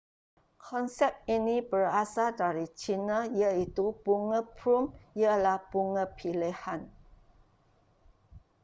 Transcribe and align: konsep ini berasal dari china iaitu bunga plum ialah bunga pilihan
konsep 0.67 1.13
ini 1.37 1.57
berasal 1.71 2.29
dari 2.41 2.65
china 2.81 3.19
iaitu 3.41 3.85
bunga 4.03 4.41
plum 4.57 4.83
ialah 5.21 5.57
bunga 5.71 6.05
pilihan 6.17 6.81